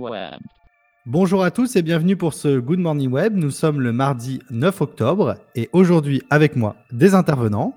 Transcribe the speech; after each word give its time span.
Web. 0.00 0.40
Bonjour 1.04 1.42
à 1.42 1.50
tous 1.50 1.76
et 1.76 1.82
bienvenue 1.82 2.16
pour 2.16 2.32
ce 2.32 2.58
Good 2.58 2.78
Morning 2.78 3.10
Web. 3.10 3.36
Nous 3.36 3.50
sommes 3.50 3.80
le 3.80 3.92
mardi 3.92 4.40
9 4.50 4.80
octobre 4.80 5.36
et 5.54 5.68
aujourd'hui 5.72 6.22
avec 6.30 6.56
moi 6.56 6.76
des 6.90 7.14
intervenants. 7.14 7.74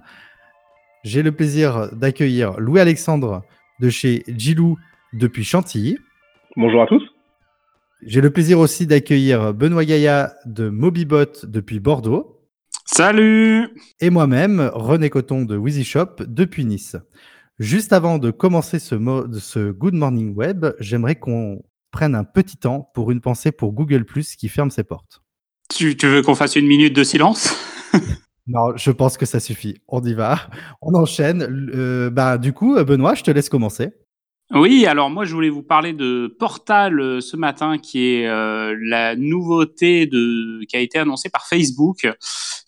J'ai 1.03 1.21
le 1.21 1.33
plaisir 1.33 1.93
d'accueillir 1.93 2.57
Louis-Alexandre 2.59 3.43
de 3.81 3.89
chez 3.89 4.23
Gilou 4.27 4.77
depuis 5.11 5.43
Chantilly. 5.43 5.97
Bonjour 6.55 6.81
à 6.81 6.87
tous. 6.87 7.03
J'ai 8.05 8.21
le 8.21 8.29
plaisir 8.29 8.59
aussi 8.59 8.87
d'accueillir 8.87 9.53
Benoît 9.53 9.83
Gaïa 9.83 10.33
de 10.45 10.69
Mobibot 10.69 11.45
depuis 11.45 11.81
Bordeaux. 11.81 12.39
Salut 12.85 13.69
Et 13.99 14.09
moi-même, 14.09 14.71
René 14.73 15.09
Coton 15.09 15.43
de 15.43 15.57
Wheezy 15.57 15.83
Shop 15.83 16.15
depuis 16.25 16.63
Nice. 16.63 16.95
Juste 17.59 17.91
avant 17.91 18.17
de 18.17 18.31
commencer 18.31 18.79
ce, 18.79 18.95
ce 19.39 19.71
Good 19.71 19.93
Morning 19.93 20.33
Web, 20.35 20.67
j'aimerais 20.79 21.15
qu'on 21.15 21.61
prenne 21.93 22.15
un 22.15 22.25
petit 22.25 22.57
temps 22.57 22.91
pour 22.93 23.11
une 23.11 23.21
pensée 23.21 23.53
pour 23.53 23.71
Google 23.71 24.03
Plus 24.03 24.35
qui 24.35 24.49
ferme 24.49 24.71
ses 24.71 24.83
portes. 24.83 25.21
Tu, 25.69 25.95
tu 25.95 26.07
veux 26.07 26.21
qu'on 26.21 26.35
fasse 26.35 26.57
une 26.57 26.67
minute 26.67 26.93
de 26.93 27.03
silence? 27.03 27.55
Non, 28.45 28.75
je 28.75 28.91
pense 28.91 29.15
que 29.15 29.25
ça 29.25 29.39
suffit. 29.39 29.77
On 29.87 30.03
y 30.03 30.13
va. 30.13 30.49
On 30.81 30.93
enchaîne. 30.95 31.47
Euh, 31.73 32.09
bah, 32.09 32.37
du 32.37 32.51
coup, 32.51 32.75
Benoît, 32.83 33.15
je 33.15 33.23
te 33.23 33.31
laisse 33.31 33.47
commencer. 33.47 33.91
Oui, 34.51 34.85
alors 34.85 35.09
moi 35.09 35.23
je 35.23 35.33
voulais 35.33 35.49
vous 35.49 35.63
parler 35.63 35.93
de 35.93 36.35
Portal 36.37 36.99
euh, 36.99 37.21
ce 37.21 37.37
matin, 37.37 37.77
qui 37.77 38.05
est 38.05 38.27
euh, 38.27 38.75
la 38.81 39.15
nouveauté 39.15 40.07
de, 40.07 40.65
qui 40.65 40.75
a 40.75 40.81
été 40.81 40.99
annoncée 40.99 41.29
par 41.29 41.47
Facebook, 41.47 42.05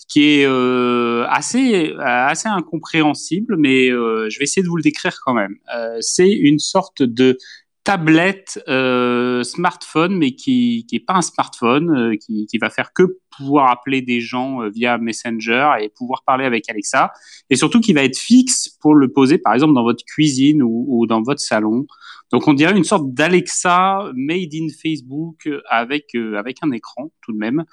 qui 0.08 0.40
est 0.40 0.46
euh, 0.48 1.26
assez 1.28 1.94
assez 2.00 2.48
incompréhensible, 2.48 3.58
mais 3.58 3.90
euh, 3.90 4.30
je 4.30 4.40
vais 4.40 4.44
essayer 4.44 4.64
de 4.64 4.68
vous 4.68 4.78
le 4.78 4.82
décrire 4.82 5.20
quand 5.26 5.34
même. 5.34 5.56
Euh, 5.76 5.98
c'est 6.00 6.32
une 6.32 6.60
sorte 6.60 7.04
de 7.04 7.38
tablette 7.86 8.62
euh, 8.68 9.44
smartphone, 9.44 10.18
mais 10.18 10.32
qui 10.32 10.86
qui 10.90 10.98
est 10.98 11.06
pas 11.06 11.14
un 11.14 11.22
smartphone, 11.22 11.90
euh, 11.96 12.16
qui, 12.18 12.48
qui 12.48 12.58
va 12.58 12.70
faire 12.70 12.92
que 12.94 13.20
pouvoir 13.38 13.70
appeler 13.70 14.02
des 14.02 14.20
gens 14.20 14.62
euh, 14.62 14.70
via 14.70 14.98
Messenger 14.98 15.74
et 15.80 15.90
pouvoir 15.90 16.24
parler 16.26 16.46
avec 16.46 16.70
Alexa, 16.70 17.12
et 17.50 17.56
surtout 17.56 17.80
qui 17.80 17.94
va 17.94 18.04
être 18.04 18.18
fixe 18.18 18.70
pour 18.82 18.96
le 18.96 19.12
poser, 19.12 19.38
par 19.38 19.54
exemple, 19.54 19.74
dans 19.74 19.84
votre 19.84 20.04
cuisine 20.04 20.64
ou, 20.64 20.86
ou 20.90 21.08
dans 21.08 21.22
votre 21.22 21.40
salon. 21.40 21.86
Donc 22.32 22.48
on 22.48 22.54
dirait 22.54 22.76
une 22.76 22.84
sorte 22.84 23.14
d'Alexa 23.14 24.12
made 24.16 24.54
in 24.54 24.68
Facebook 24.82 25.48
avec 25.70 26.08
euh, 26.16 26.38
avec 26.38 26.58
un 26.64 26.72
écran 26.72 27.12
tout 27.22 27.34
de 27.34 27.38
même. 27.38 27.64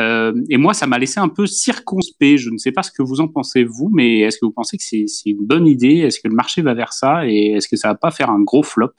Euh, 0.00 0.34
et 0.50 0.56
moi, 0.56 0.74
ça 0.74 0.88
m'a 0.88 0.98
laissé 0.98 1.20
un 1.20 1.28
peu 1.28 1.46
circonspect. 1.46 2.36
Je 2.38 2.50
ne 2.50 2.58
sais 2.58 2.72
pas 2.72 2.82
ce 2.82 2.90
que 2.90 3.02
vous 3.02 3.20
en 3.20 3.28
pensez 3.28 3.62
vous, 3.62 3.90
mais 3.92 4.20
est-ce 4.20 4.38
que 4.38 4.46
vous 4.46 4.52
pensez 4.52 4.76
que 4.76 4.82
c'est 4.82 5.06
une 5.30 5.46
bonne 5.46 5.68
idée? 5.68 5.98
Est-ce 5.98 6.18
que 6.18 6.26
le 6.26 6.34
marché 6.34 6.62
va 6.62 6.74
vers 6.74 6.92
ça? 6.92 7.26
Et 7.28 7.52
est-ce 7.52 7.68
que 7.68 7.76
ça 7.76 7.88
va 7.88 7.94
pas 7.94 8.10
faire 8.10 8.30
un 8.30 8.40
gros 8.40 8.64
flop? 8.64 8.90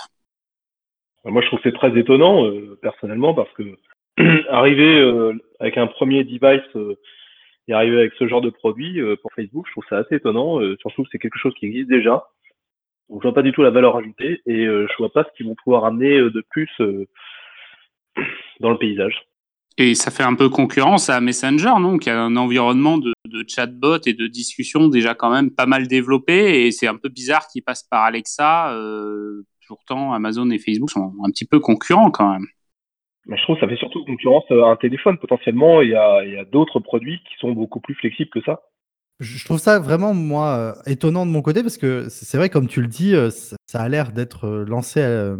Moi, 1.26 1.42
je 1.42 1.48
trouve 1.48 1.60
que 1.60 1.70
c'est 1.70 1.76
très 1.76 1.98
étonnant, 1.98 2.46
euh, 2.46 2.78
personnellement, 2.82 3.34
parce 3.34 3.52
que 3.54 3.64
arriver 4.50 5.00
euh, 5.00 5.34
avec 5.60 5.78
un 5.78 5.88
premier 5.88 6.24
device 6.24 6.62
euh, 6.76 6.96
et 7.68 7.74
arriver 7.74 7.98
avec 7.98 8.14
ce 8.20 8.28
genre 8.28 8.42
de 8.42 8.50
produit 8.50 9.00
euh, 9.00 9.16
pour 9.22 9.32
Facebook, 9.34 9.66
je 9.68 9.72
trouve 9.72 9.86
ça 9.90 10.00
assez 10.00 10.16
étonnant. 10.16 10.60
euh, 10.60 10.76
surtout 10.82 11.04
que 11.04 11.10
c'est 11.12 11.20
quelque 11.20 11.40
chose 11.40 11.54
qui 11.60 11.66
existe 11.66 11.90
déjà. 11.90 12.26
Donc, 13.10 13.22
je 13.22 13.28
vois 13.28 13.34
pas 13.34 13.42
du 13.42 13.52
tout 13.54 13.62
la 13.64 13.70
valeur 13.70 13.96
ajoutée 13.96 14.42
et 14.46 14.66
euh, 14.66 14.88
je 14.92 14.98
vois 14.98 15.12
pas 15.12 15.24
ce 15.24 15.30
qu'ils 15.38 15.46
vont 15.48 15.56
pouvoir 15.56 15.86
amener 15.86 16.18
de 16.18 16.44
plus 16.50 16.70
dans 18.60 18.70
le 18.70 18.78
paysage. 18.78 19.26
Et 19.78 19.96
ça 19.96 20.12
fait 20.12 20.24
un 20.24 20.36
peu 20.36 20.50
concurrence 20.50 21.10
à 21.10 21.20
Messenger, 21.20 21.74
non? 21.80 21.98
Qui 21.98 22.10
a 22.10 22.22
un 22.22 22.36
environnement 22.36 22.98
de, 23.00 23.14
de 23.26 23.44
chatbot 23.48 23.98
et 24.06 24.14
de 24.14 24.28
discussion 24.28 24.88
déjà 24.88 25.16
quand 25.16 25.32
même 25.32 25.50
pas 25.50 25.66
mal 25.66 25.88
développé. 25.88 26.66
Et 26.66 26.72
c'est 26.72 26.88
un 26.88 26.96
peu 26.96 27.10
bizarre 27.10 27.48
qu'il 27.48 27.64
passe 27.64 27.84
par 27.84 28.04
Alexa. 28.04 28.72
Euh, 28.74 29.44
pourtant, 29.68 30.14
Amazon 30.14 30.50
et 30.52 30.60
Facebook 30.60 30.90
sont 30.90 31.14
un 31.24 31.30
petit 31.30 31.46
peu 31.46 31.60
concurrents 31.60 32.12
quand 32.12 32.32
même. 32.32 32.46
Mais 33.26 33.38
je 33.38 33.44
trouve 33.44 33.56
que 33.56 33.62
ça 33.62 33.68
fait 33.68 33.78
surtout 33.78 34.04
concurrence 34.06 34.44
à 34.50 34.66
un 34.66 34.76
téléphone. 34.76 35.18
Potentiellement, 35.18 35.82
il 35.82 35.90
y 35.90 35.96
a, 35.96 36.46
d'autres 36.46 36.80
produits 36.80 37.20
qui 37.20 37.36
sont 37.40 37.52
beaucoup 37.54 37.80
plus 37.80 37.96
flexibles 37.96 38.30
que 38.30 38.42
ça. 38.42 38.62
Je 39.20 39.46
trouve 39.46 39.60
ça 39.60 39.80
vraiment, 39.80 40.14
moi, 40.14 40.56
euh, 40.58 40.74
étonnant 40.92 41.26
de 41.26 41.32
mon 41.32 41.42
côté 41.42 41.62
parce 41.62 41.78
que 41.78 42.08
c'est 42.10 42.38
vrai, 42.38 42.50
comme 42.50 42.68
tu 42.68 42.82
le 42.82 42.88
dis, 42.88 43.16
euh, 43.16 43.30
ça, 43.30 43.82
a 43.82 43.88
l'air 43.88 44.12
d'être 44.12 44.46
euh, 44.46 44.66
lancé 44.66 45.00
euh, 45.00 45.38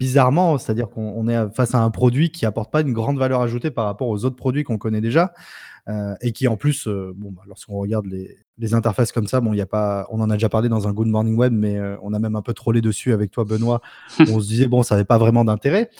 bizarrement, 0.00 0.56
c'est-à-dire 0.56 0.88
qu'on 0.88 1.12
on 1.16 1.28
est 1.28 1.54
face 1.54 1.74
à 1.74 1.78
un 1.82 1.90
produit 1.90 2.30
qui 2.30 2.46
apporte 2.46 2.72
pas 2.72 2.80
une 2.80 2.92
grande 2.92 3.18
valeur 3.18 3.42
ajoutée 3.42 3.70
par 3.70 3.84
rapport 3.84 4.08
aux 4.08 4.24
autres 4.24 4.36
produits 4.36 4.64
qu'on 4.64 4.78
connaît 4.78 5.00
déjà 5.00 5.32
euh, 5.34 5.75
et 6.20 6.32
qui 6.32 6.48
en 6.48 6.56
plus, 6.56 6.88
euh, 6.88 7.12
bon, 7.14 7.30
bah, 7.30 7.42
lorsqu'on 7.46 7.74
regarde 7.74 8.06
les, 8.06 8.36
les 8.58 8.74
interfaces 8.74 9.12
comme 9.12 9.26
ça, 9.26 9.40
bon, 9.40 9.52
il 9.52 9.56
y 9.56 9.62
a 9.62 9.66
pas, 9.66 10.06
on 10.10 10.20
en 10.20 10.30
a 10.30 10.34
déjà 10.34 10.48
parlé 10.48 10.68
dans 10.68 10.88
un 10.88 10.92
Good 10.92 11.08
Morning 11.08 11.36
Web, 11.36 11.52
mais 11.52 11.76
euh, 11.78 11.96
on 12.02 12.12
a 12.12 12.18
même 12.18 12.36
un 12.36 12.42
peu 12.42 12.54
trollé 12.54 12.80
dessus 12.80 13.12
avec 13.12 13.30
toi, 13.30 13.44
Benoît. 13.44 13.80
on 14.20 14.40
se 14.40 14.48
disait 14.48 14.66
bon, 14.66 14.82
ça 14.82 14.94
n'avait 14.96 15.04
pas 15.04 15.18
vraiment 15.18 15.44
d'intérêt 15.44 15.90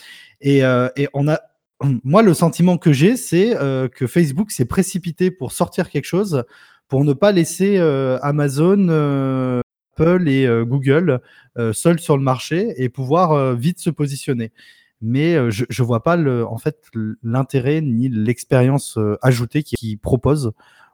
et, 0.41 0.65
euh, 0.65 0.89
et 0.97 1.09
on 1.15 1.29
a 1.29 1.41
moi, 2.05 2.23
le 2.23 2.35
sentiment 2.35 2.79
que 2.79 2.93
j'ai, 2.93 3.17
c'est 3.17 3.57
euh, 3.57 3.89
que 3.89 4.07
Facebook 4.07 4.51
s'est 4.51 4.65
précipité 4.65 5.31
pour 5.31 5.53
sortir 5.53 5.91
quelque 5.91 6.07
chose 6.07 6.45
pour 6.89 7.05
ne 7.05 7.13
pas 7.13 7.33
laisser 7.33 7.79
euh, 7.79 8.19
Amazon, 8.23 8.89
euh, 8.89 9.61
Apple 9.97 10.29
et 10.29 10.47
euh, 10.47 10.65
Google 10.65 11.21
euh, 11.59 11.73
seuls 11.73 11.99
sur 11.99 12.17
le 12.17 12.23
marché 12.23 12.75
et 12.77 12.89
pouvoir 12.89 13.33
euh, 13.33 13.55
vite 13.55 13.79
se 13.79 13.91
positionner. 13.91 14.53
Mais 15.03 15.35
euh, 15.35 15.51
je 15.51 15.65
ne 15.65 15.87
vois 15.87 16.03
pas 16.03 16.17
en 16.17 16.59
fait 16.59 16.79
l'intérêt 17.23 17.81
ni 17.81 18.09
l'expérience 18.09 18.97
euh, 18.97 19.19
ajoutée 19.23 19.63
qu'ils 19.63 19.77
qui 19.79 19.97
proposent 19.97 20.53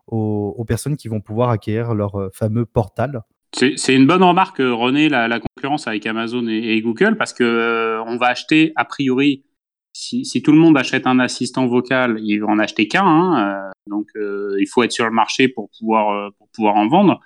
aux, 0.09 0.65
personnes 0.67 0.97
qui 0.97 1.09
vont 1.09 1.21
pouvoir 1.21 1.51
acquérir 1.51 1.95
leur 1.95 2.21
euh, 2.21 2.29
fameux 2.33 2.67
portal. 2.67 3.23
C'est 3.55 3.95
une 3.95 4.07
bonne 4.07 4.23
remarque, 4.23 4.59
René, 4.59 5.09
la, 5.09 5.39
concurrence 5.39 5.87
avec 5.87 6.07
Amazon 6.07 6.47
et, 6.49 6.81
Google, 6.81 7.17
parce 7.17 7.35
que 7.35 8.01
on 8.07 8.17
va 8.17 8.29
acheter 8.29 8.73
a 8.77 8.87
priori 8.87 9.45
si, 9.93 10.43
tout 10.43 10.53
le 10.53 10.59
monde 10.59 10.79
achète 10.79 11.07
un 11.07 11.19
assistant 11.19 11.67
vocal, 11.67 12.19
il 12.23 12.39
va 12.39 12.47
en 12.47 12.59
acheter 12.59 12.89
qu'un. 12.89 13.05
Hein, 13.05 13.71
donc, 13.87 14.09
il 14.17 14.67
faut 14.67 14.83
être 14.83 14.93
sur 14.93 15.05
le 15.05 15.11
marché 15.11 15.49
pour 15.49 15.69
pouvoir, 15.79 16.33
pour 16.39 16.49
pouvoir 16.49 16.77
en 16.77 16.89
vendre. 16.89 17.21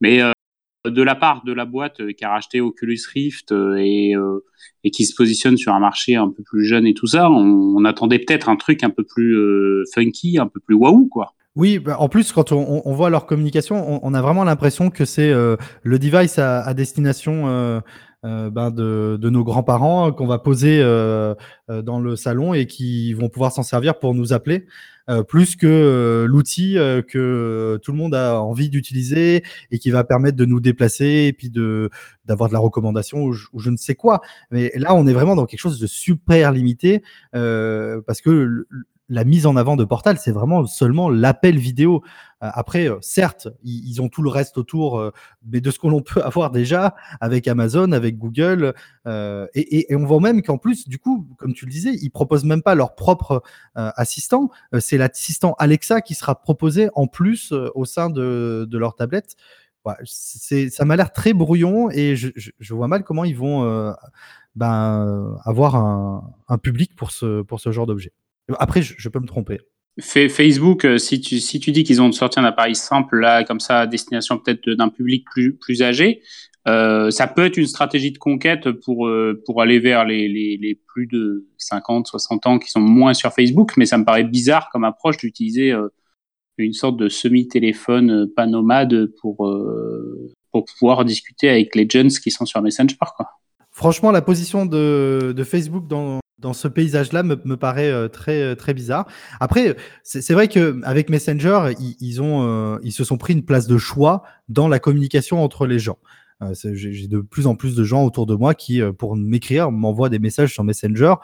Mais 0.00 0.20
de 0.86 1.02
la 1.02 1.14
part 1.14 1.44
de 1.44 1.52
la 1.52 1.64
boîte 1.64 2.12
qui 2.12 2.24
a 2.24 2.30
racheté 2.30 2.60
Oculus 2.60 3.00
Rift 3.12 3.52
et, 3.52 4.14
euh, 4.14 4.44
et 4.84 4.90
qui 4.90 5.04
se 5.04 5.14
positionne 5.14 5.56
sur 5.56 5.74
un 5.74 5.80
marché 5.80 6.14
un 6.14 6.30
peu 6.30 6.42
plus 6.42 6.64
jeune 6.64 6.86
et 6.86 6.94
tout 6.94 7.06
ça, 7.06 7.30
on, 7.30 7.76
on 7.76 7.84
attendait 7.84 8.18
peut-être 8.18 8.48
un 8.48 8.56
truc 8.56 8.84
un 8.84 8.90
peu 8.90 9.04
plus 9.04 9.36
euh, 9.36 9.84
funky, 9.94 10.38
un 10.38 10.46
peu 10.46 10.60
plus 10.60 10.74
waouh, 10.74 11.08
quoi. 11.08 11.34
Oui, 11.58 11.80
bah 11.80 11.96
en 11.98 12.08
plus, 12.08 12.30
quand 12.30 12.52
on, 12.52 12.82
on, 12.84 12.94
voit 12.94 13.10
leur 13.10 13.26
communication, 13.26 13.96
on, 13.96 13.98
on 14.04 14.14
a 14.14 14.22
vraiment 14.22 14.44
l'impression 14.44 14.90
que 14.90 15.04
c'est 15.04 15.28
euh, 15.28 15.56
le 15.82 15.98
device 15.98 16.38
à, 16.38 16.60
à 16.60 16.72
destination 16.72 17.48
euh, 17.48 17.80
euh, 18.24 18.48
ben 18.48 18.70
de, 18.70 19.18
de, 19.20 19.28
nos 19.28 19.42
grands-parents 19.42 20.12
qu'on 20.12 20.28
va 20.28 20.38
poser 20.38 20.78
euh, 20.80 21.34
euh, 21.68 21.82
dans 21.82 21.98
le 21.98 22.14
salon 22.14 22.54
et 22.54 22.66
qui 22.66 23.12
vont 23.12 23.28
pouvoir 23.28 23.50
s'en 23.50 23.64
servir 23.64 23.98
pour 23.98 24.14
nous 24.14 24.32
appeler, 24.32 24.66
euh, 25.10 25.24
plus 25.24 25.56
que 25.56 25.66
euh, 25.66 26.26
l'outil 26.28 26.74
que 27.08 27.76
tout 27.82 27.90
le 27.90 27.98
monde 27.98 28.14
a 28.14 28.40
envie 28.40 28.68
d'utiliser 28.68 29.42
et 29.72 29.80
qui 29.80 29.90
va 29.90 30.04
permettre 30.04 30.36
de 30.36 30.44
nous 30.44 30.60
déplacer 30.60 31.26
et 31.26 31.32
puis 31.32 31.50
de 31.50 31.90
d'avoir 32.24 32.50
de 32.50 32.54
la 32.54 32.60
recommandation 32.60 33.24
ou 33.24 33.32
je, 33.32 33.48
ou 33.52 33.58
je, 33.58 33.70
ne 33.70 33.76
sais 33.76 33.96
quoi. 33.96 34.20
Mais 34.52 34.70
là, 34.76 34.94
on 34.94 35.08
est 35.08 35.12
vraiment 35.12 35.34
dans 35.34 35.46
quelque 35.46 35.58
chose 35.58 35.80
de 35.80 35.88
super 35.88 36.52
limité 36.52 37.02
euh, 37.34 38.00
parce 38.06 38.20
que 38.20 38.64
la 39.08 39.24
mise 39.24 39.46
en 39.46 39.56
avant 39.56 39.76
de 39.76 39.84
Portal, 39.84 40.18
c'est 40.18 40.32
vraiment 40.32 40.66
seulement 40.66 41.08
l'appel 41.08 41.58
vidéo. 41.58 42.02
Euh, 42.42 42.50
après, 42.52 42.88
euh, 42.88 42.98
certes, 43.00 43.48
ils, 43.64 44.00
ont 44.02 44.08
tout 44.08 44.22
le 44.22 44.28
reste 44.28 44.58
autour, 44.58 44.98
euh, 44.98 45.12
mais 45.46 45.60
de 45.60 45.70
ce 45.70 45.78
que 45.78 45.86
l'on 45.86 46.02
peut 46.02 46.22
avoir 46.22 46.50
déjà 46.50 46.94
avec 47.20 47.48
Amazon, 47.48 47.92
avec 47.92 48.18
Google, 48.18 48.74
et, 49.54 49.86
on 49.94 50.04
voit 50.04 50.20
même 50.20 50.42
qu'en 50.42 50.58
plus, 50.58 50.88
du 50.88 50.98
coup, 50.98 51.26
comme 51.38 51.54
tu 51.54 51.64
le 51.64 51.70
disais, 51.70 51.94
ils 51.94 52.10
proposent 52.10 52.44
même 52.44 52.62
pas 52.62 52.74
leur 52.74 52.94
propre 52.94 53.42
assistant. 53.74 54.50
c'est 54.80 54.98
l'assistant 54.98 55.54
Alexa 55.58 56.02
qui 56.02 56.14
sera 56.14 56.40
proposé 56.40 56.90
en 56.94 57.06
plus 57.06 57.52
au 57.74 57.84
sein 57.84 58.10
de, 58.10 58.68
leur 58.72 58.94
tablette. 58.94 59.36
Ça 60.04 60.84
m'a 60.84 60.96
l'air 60.96 61.12
très 61.12 61.32
brouillon 61.32 61.90
et 61.90 62.16
je, 62.16 62.74
vois 62.74 62.88
mal 62.88 63.02
comment 63.02 63.24
ils 63.24 63.36
vont 63.36 63.94
ben, 64.56 65.38
avoir 65.44 65.76
un, 65.76 66.58
public 66.58 66.94
pour 66.94 67.10
ce 67.10 67.72
genre 67.72 67.86
d'objet. 67.86 68.12
Après, 68.58 68.82
je, 68.82 68.94
je, 68.96 69.08
peux 69.08 69.20
me 69.20 69.26
tromper. 69.26 69.60
Facebook, 70.00 70.84
euh, 70.84 70.98
si 70.98 71.20
tu, 71.20 71.40
si 71.40 71.58
tu 71.60 71.72
dis 71.72 71.84
qu'ils 71.84 72.00
ont 72.00 72.12
sorti 72.12 72.38
un 72.38 72.44
appareil 72.44 72.74
simple, 72.74 73.18
là, 73.18 73.44
comme 73.44 73.60
ça, 73.60 73.80
à 73.80 73.86
destination 73.86 74.38
peut-être 74.38 74.70
d'un 74.70 74.88
public 74.88 75.24
plus, 75.30 75.56
plus 75.56 75.82
âgé, 75.82 76.22
euh, 76.68 77.10
ça 77.10 77.26
peut 77.26 77.46
être 77.46 77.56
une 77.56 77.66
stratégie 77.66 78.12
de 78.12 78.18
conquête 78.18 78.70
pour, 78.70 79.06
euh, 79.06 79.42
pour 79.46 79.62
aller 79.62 79.78
vers 79.78 80.04
les, 80.04 80.28
les, 80.28 80.58
les, 80.58 80.74
plus 80.74 81.06
de 81.06 81.46
50, 81.56 82.06
60 82.06 82.46
ans 82.46 82.58
qui 82.58 82.70
sont 82.70 82.80
moins 82.80 83.14
sur 83.14 83.32
Facebook, 83.32 83.72
mais 83.76 83.86
ça 83.86 83.96
me 83.96 84.04
paraît 84.04 84.24
bizarre 84.24 84.68
comme 84.70 84.84
approche 84.84 85.16
d'utiliser 85.16 85.72
euh, 85.72 85.88
une 86.58 86.74
sorte 86.74 86.96
de 86.96 87.08
semi-téléphone 87.08 88.28
pas 88.34 88.46
nomade 88.46 89.06
pour, 89.20 89.46
euh, 89.46 90.34
pour 90.52 90.66
pouvoir 90.66 91.04
discuter 91.04 91.48
avec 91.48 91.74
les 91.74 91.88
jeunes 91.90 92.08
qui 92.08 92.30
sont 92.30 92.44
sur 92.44 92.60
Messenger. 92.60 92.96
Quoi. 93.16 93.28
Franchement, 93.70 94.10
la 94.10 94.22
position 94.22 94.66
de, 94.66 95.32
de 95.34 95.44
Facebook 95.44 95.86
dans, 95.86 96.18
dans 96.38 96.52
ce 96.52 96.68
paysage-là 96.68 97.22
me, 97.22 97.36
me, 97.44 97.56
paraît 97.56 97.90
euh, 97.90 98.08
très 98.08 98.54
très 98.56 98.74
bizarre. 98.74 99.06
Après, 99.40 99.76
c'est 100.02 100.32
vrai 100.32 100.48
que 100.48 100.80
avec 100.84 101.10
Messenger, 101.10 101.74
ils, 101.78 101.96
ils 102.00 102.22
ont 102.22 102.42
euh, 102.42 102.78
ils 102.82 102.92
se 102.92 103.04
sont 103.04 103.18
pris 103.18 103.32
une 103.32 103.44
place 103.44 103.66
de 103.66 103.78
choix 103.78 104.22
dans 104.48 104.68
la 104.68 104.78
communication 104.78 105.42
entre 105.42 105.66
les 105.66 105.78
gens. 105.78 105.98
Euh, 106.40 106.54
j'ai 106.54 107.08
de 107.08 107.18
plus 107.18 107.48
en 107.48 107.56
plus 107.56 107.74
de 107.74 107.82
gens 107.82 108.04
autour 108.04 108.24
de 108.24 108.36
moi 108.36 108.54
qui, 108.54 108.80
pour 108.96 109.16
m'écrire, 109.16 109.72
m'envoient 109.72 110.08
des 110.08 110.20
messages 110.20 110.52
sur 110.52 110.62
Messenger 110.62 111.14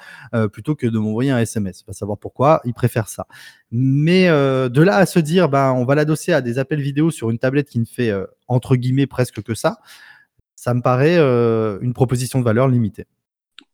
plutôt 0.53 0.75
que 0.75 0.89
de 0.89 0.99
m'envoyer 0.99 1.31
un 1.31 1.39
SMS. 1.39 1.85
Pas 1.85 1.93
savoir 1.93 2.19
pourquoi, 2.19 2.61
ils 2.65 2.75
préfèrent 2.75 3.09
ça. 3.09 3.29
Mais 3.71 4.27
de 4.27 4.83
là 4.83 4.97
à 4.97 5.07
se 5.07 5.21
dire, 5.21 5.49
ben, 5.49 5.73
on 5.73 5.85
va 5.85 5.95
l'adosser 5.95 6.33
à 6.33 6.41
des 6.41 6.59
appels 6.59 6.81
vidéo 6.81 7.13
sur 7.13 7.31
une 7.31 7.39
tablette 7.39 7.69
qui 7.69 7.79
ne 7.79 7.85
fait 7.85 8.13
entre 8.49 8.75
guillemets 8.75 9.07
presque 9.07 9.41
que 9.41 9.55
ça, 9.55 9.79
ça 10.57 10.75
me 10.75 10.83
paraît 10.83 11.19
une 11.81 11.93
proposition 11.95 12.41
de 12.41 12.45
valeur 12.45 12.67
limitée 12.67 13.07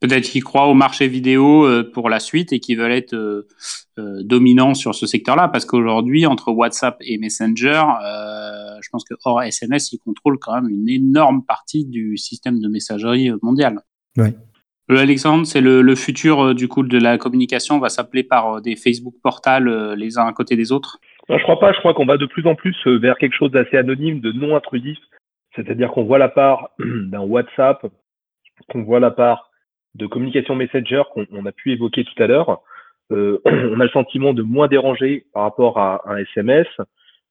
peut-être 0.01 0.25
qu'ils 0.25 0.43
croient 0.43 0.67
au 0.67 0.75
marché 0.75 1.07
vidéo 1.07 1.67
euh, 1.67 1.89
pour 1.93 2.09
la 2.09 2.19
suite 2.19 2.53
et 2.53 2.59
qu'ils 2.59 2.79
veulent 2.79 2.93
être 2.93 3.15
euh, 3.15 3.47
euh, 3.99 4.23
dominants 4.25 4.75
sur 4.75 4.95
ce 4.95 5.07
secteur-là, 5.07 5.49
parce 5.49 5.65
qu'aujourd'hui, 5.65 6.27
entre 6.27 6.51
WhatsApp 6.51 6.97
et 7.01 7.19
Messenger, 7.19 7.83
je 8.83 8.89
pense 8.91 9.05
que 9.05 9.15
hors 9.25 9.43
SMS, 9.43 9.93
ils 9.93 9.99
contrôlent 9.99 10.39
quand 10.39 10.55
même 10.55 10.71
une 10.71 10.89
énorme 10.89 11.45
partie 11.45 11.85
du 11.85 12.17
système 12.17 12.61
de 12.61 12.69
messagerie 12.69 13.31
mondial. 13.43 13.81
Oui. 14.17 14.29
Alexandre, 14.89 15.47
c'est 15.47 15.61
le, 15.61 15.95
futur 15.95 16.55
du 16.55 16.67
coup 16.67 16.83
de 16.83 16.99
la 16.99 17.17
communication, 17.19 17.79
va 17.79 17.91
s'appeler 17.91 18.25
par 18.25 18.61
des 18.61 18.75
Facebook 18.75 19.15
portals 19.23 19.95
les 19.95 20.19
uns 20.19 20.27
à 20.27 20.33
côté 20.33 20.57
des 20.57 20.73
autres. 20.73 20.99
Je 21.29 21.37
Je 21.37 21.43
crois 21.43 21.61
pas, 21.61 21.73
je 21.73 21.79
crois 21.79 21.95
qu'on 21.95 22.07
va 22.07 22.17
de 22.17 22.27
plus 22.27 22.45
en 22.47 22.57
plus 22.57 22.75
vers 22.87 23.17
quelque 23.19 23.37
chose 23.37 23.53
d'assez 23.53 23.77
anonyme, 23.77 24.21
de 24.21 24.33
non 24.33 24.57
intrusif, 24.57 24.99
c'est-à-dire 25.55 25.91
qu'on 25.91 26.05
voit 26.05 26.19
la 26.19 26.29
part 26.29 26.71
d'un 26.79 27.21
WhatsApp, 27.21 27.87
qu'on 28.69 28.83
voit 28.83 28.99
la 28.99 29.11
part 29.11 29.50
de 29.95 30.07
communication 30.07 30.55
Messenger 30.55 31.03
qu'on 31.13 31.47
a 31.47 31.53
pu 31.53 31.73
évoquer 31.73 32.05
tout 32.05 32.23
à 32.23 32.27
l'heure, 32.27 32.63
euh, 33.13 33.41
on 33.45 33.81
a 33.81 33.85
le 33.85 33.91
sentiment 33.91 34.33
de 34.33 34.43
moins 34.43 34.69
déranger 34.69 35.27
par 35.33 35.43
rapport 35.43 35.79
à 35.79 36.03
un 36.07 36.19
SMS. 36.19 36.67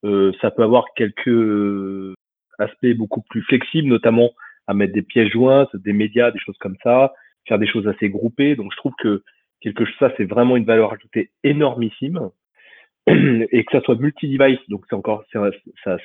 Euh, 0.05 0.31
ça 0.41 0.51
peut 0.51 0.63
avoir 0.63 0.85
quelques 0.95 2.15
aspects 2.57 2.93
beaucoup 2.95 3.21
plus 3.29 3.41
flexibles, 3.43 3.87
notamment 3.87 4.31
à 4.67 4.73
mettre 4.73 4.93
des 4.93 5.01
pièces 5.01 5.29
jointes, 5.29 5.75
des 5.75 5.93
médias, 5.93 6.31
des 6.31 6.39
choses 6.39 6.57
comme 6.59 6.77
ça, 6.83 7.13
faire 7.47 7.59
des 7.59 7.67
choses 7.67 7.87
assez 7.87 8.09
groupées. 8.09 8.55
Donc 8.55 8.71
je 8.71 8.77
trouve 8.77 8.93
que 8.99 9.23
quelque 9.61 9.85
chose 9.85 9.95
ça 9.99 10.11
c'est 10.17 10.25
vraiment 10.25 10.55
une 10.55 10.65
valeur 10.65 10.93
ajoutée 10.93 11.31
énormissime 11.43 12.29
et 13.07 13.65
que 13.65 13.71
ça 13.71 13.81
soit 13.81 13.95
multi-device, 13.95 14.59
donc 14.69 14.85
c'est 14.89 14.95
encore 14.95 15.23
ça, 15.33 15.49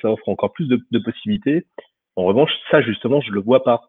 offre 0.03 0.27
encore 0.29 0.53
plus 0.53 0.67
de, 0.67 0.79
de 0.91 0.99
possibilités. 0.99 1.65
En 2.15 2.23
revanche, 2.23 2.51
ça 2.71 2.81
justement, 2.81 3.21
je 3.21 3.31
le 3.31 3.41
vois 3.41 3.63
pas. 3.63 3.81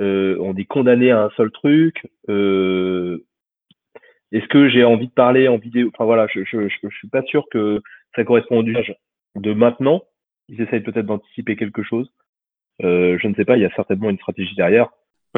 Euh, 0.00 0.36
on 0.40 0.54
est 0.56 0.64
condamné 0.64 1.10
à 1.10 1.22
un 1.24 1.30
seul 1.36 1.50
truc. 1.50 2.06
Euh, 2.28 3.24
est-ce 4.32 4.46
que 4.48 4.68
j'ai 4.68 4.84
envie 4.84 5.08
de 5.08 5.12
parler 5.12 5.48
en 5.48 5.58
vidéo? 5.58 5.90
Enfin 5.94 6.04
voilà, 6.04 6.26
je, 6.32 6.44
je, 6.44 6.68
je, 6.68 6.88
suis 6.96 7.08
pas 7.08 7.22
sûr 7.22 7.46
que 7.50 7.80
ça 8.14 8.24
correspond 8.24 8.58
au 8.58 8.64
usage 8.64 8.94
de 9.36 9.52
maintenant. 9.52 10.02
Ils 10.48 10.60
essayent 10.60 10.82
peut-être 10.82 11.06
d'anticiper 11.06 11.56
quelque 11.56 11.82
chose. 11.82 12.10
Euh, 12.82 13.18
je 13.20 13.26
ne 13.26 13.34
sais 13.34 13.44
pas, 13.44 13.56
il 13.56 13.62
y 13.62 13.66
a 13.66 13.74
certainement 13.74 14.10
une 14.10 14.18
stratégie 14.18 14.54
derrière. 14.54 14.90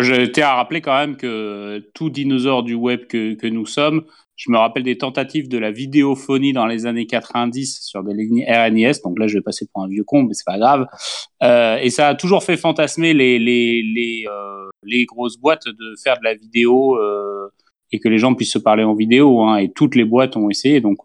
Je 0.03 0.27
tiens 0.27 0.49
à 0.49 0.55
rappeler 0.55 0.81
quand 0.81 0.97
même 0.97 1.17
que 1.17 1.79
tout 1.95 2.11
dinosaure 2.11 2.63
du 2.63 2.75
web 2.75 3.07
que, 3.07 3.47
nous 3.49 3.67
sommes, 3.67 4.05
je 4.37 4.51
me 4.51 4.57
rappelle 4.57 4.85
des 4.85 4.97
tentatives 4.97 5.49
de 5.49 5.59
la 5.59 5.71
vidéophonie 5.71 6.53
dans 6.53 6.67
les 6.67 6.87
années 6.87 7.07
90 7.07 7.81
sur 7.83 8.03
des 8.03 8.15
lignes 8.15 8.45
RNIS. 8.49 9.01
Donc 9.05 9.19
là, 9.19 9.27
je 9.27 9.35
vais 9.35 9.43
passer 9.43 9.67
pour 9.73 9.83
un 9.83 9.89
vieux 9.89 10.05
con, 10.05 10.23
mais 10.23 10.35
c'est 10.35 10.47
pas 10.47 10.59
grave. 10.59 10.87
Euh, 11.43 11.77
et 11.77 11.91
ça 11.91 12.09
a 12.09 12.15
toujours 12.15 12.43
fait 12.43 12.57
fantasmer 12.57 13.13
euh, 13.13 14.71
les 14.85 15.05
grosses 15.05 15.39
boîtes 15.39 15.67
de 15.67 15.95
faire 16.03 16.19
de 16.19 16.25
la 16.25 16.35
vidéo 16.35 16.97
euh, 16.97 17.49
et 17.93 17.99
que 17.99 18.09
les 18.09 18.19
gens 18.19 18.35
puissent 18.35 18.53
se 18.53 18.59
parler 18.59 18.85
en 18.85 18.95
vidéo. 18.95 19.43
Hein, 19.43 19.59
et 19.59 19.71
toutes 19.71 19.95
les 19.95 20.05
boîtes 20.05 20.37
ont 20.37 20.49
essayé. 20.49 20.81
Donc 20.81 20.99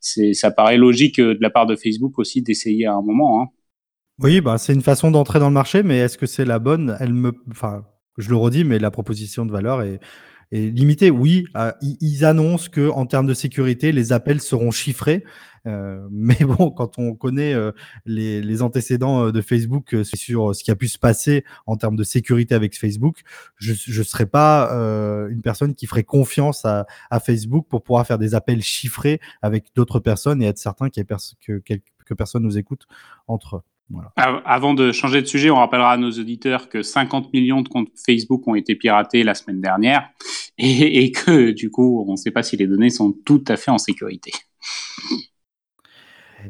ça 0.00 0.50
paraît 0.50 0.76
logique 0.76 1.20
de 1.20 1.38
la 1.40 1.50
part 1.50 1.66
de 1.66 1.74
Facebook 1.74 2.18
aussi 2.18 2.42
d'essayer 2.42 2.86
à 2.86 2.94
un 2.94 3.02
moment. 3.02 3.42
Hein. 3.42 3.46
Oui, 4.22 4.42
bah 4.42 4.58
c'est 4.58 4.74
une 4.74 4.82
façon 4.82 5.10
d'entrer 5.10 5.38
dans 5.38 5.48
le 5.48 5.54
marché, 5.54 5.82
mais 5.82 5.96
est-ce 5.96 6.18
que 6.18 6.26
c'est 6.26 6.44
la 6.44 6.58
bonne? 6.58 6.94
Elle 7.00 7.14
me, 7.14 7.32
enfin, 7.50 7.84
je 8.18 8.28
le 8.28 8.36
redis, 8.36 8.64
mais 8.64 8.78
la 8.78 8.90
proposition 8.90 9.46
de 9.46 9.52
valeur 9.52 9.82
est, 9.82 10.00
limitée. 10.52 11.12
Oui, 11.12 11.44
euh, 11.56 11.70
ils 11.80 12.24
annoncent 12.24 12.70
que 12.70 12.90
en 12.90 13.06
termes 13.06 13.28
de 13.28 13.34
sécurité, 13.34 13.92
les 13.92 14.12
appels 14.12 14.40
seront 14.40 14.72
chiffrés. 14.72 15.22
Euh, 15.66 16.08
mais 16.10 16.38
bon, 16.40 16.72
quand 16.72 16.98
on 16.98 17.14
connaît 17.14 17.54
euh, 17.54 17.70
les, 18.04 18.60
antécédents 18.60 19.30
de 19.30 19.40
Facebook 19.42 19.94
sur 20.02 20.52
ce 20.52 20.64
qui 20.64 20.72
a 20.72 20.74
pu 20.74 20.88
se 20.88 20.98
passer 20.98 21.44
en 21.66 21.76
termes 21.76 21.94
de 21.94 22.02
sécurité 22.02 22.56
avec 22.56 22.76
Facebook, 22.76 23.20
je 23.58 23.72
ne 23.72 24.02
serais 24.02 24.26
pas 24.26 24.70
une 25.30 25.40
personne 25.40 25.76
qui 25.76 25.86
ferait 25.86 26.02
confiance 26.02 26.64
à, 26.64 26.84
Facebook 27.24 27.68
pour 27.68 27.84
pouvoir 27.84 28.04
faire 28.04 28.18
des 28.18 28.34
appels 28.34 28.62
chiffrés 28.62 29.20
avec 29.42 29.66
d'autres 29.76 30.00
personnes 30.00 30.42
et 30.42 30.46
être 30.46 30.58
certain 30.58 30.88
que, 30.90 31.02
que 31.60 32.14
personne 32.14 32.42
nous 32.42 32.58
écoute 32.58 32.86
entre 33.28 33.58
eux. 33.58 33.62
Avant 34.16 34.74
de 34.74 34.92
changer 34.92 35.20
de 35.20 35.26
sujet, 35.26 35.50
on 35.50 35.56
rappellera 35.56 35.92
à 35.92 35.96
nos 35.96 36.10
auditeurs 36.10 36.68
que 36.68 36.82
50 36.82 37.32
millions 37.32 37.62
de 37.62 37.68
comptes 37.68 37.90
Facebook 38.06 38.46
ont 38.46 38.54
été 38.54 38.76
piratés 38.76 39.24
la 39.24 39.34
semaine 39.34 39.60
dernière 39.60 40.08
et, 40.58 41.10
que 41.12 41.50
du 41.50 41.70
coup, 41.70 42.04
on 42.06 42.12
ne 42.12 42.16
sait 42.16 42.30
pas 42.30 42.42
si 42.42 42.56
les 42.56 42.66
données 42.66 42.90
sont 42.90 43.12
tout 43.24 43.44
à 43.48 43.56
fait 43.56 43.70
en 43.70 43.78
sécurité. 43.78 44.32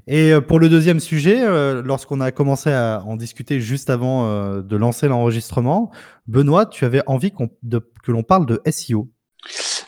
Et 0.07 0.33
euh, 0.33 0.41
pour 0.41 0.59
le 0.59 0.69
deuxième 0.69 1.01
sujet, 1.01 1.43
euh, 1.43 1.83
lorsqu'on 1.83 2.21
a 2.21 2.31
commencé 2.31 2.71
à 2.71 3.03
en 3.07 3.17
discuter 3.17 3.61
juste 3.61 3.91
avant 3.91 4.27
euh, 4.27 4.63
de 4.63 4.77
lancer 4.77 5.09
l'enregistrement, 5.09 5.91
Benoît, 6.27 6.67
tu 6.67 6.85
avais 6.85 7.03
envie 7.07 7.33
que 7.33 8.13
l'on 8.13 8.23
parle 8.23 8.47
de 8.47 8.61
SEO. 8.71 9.11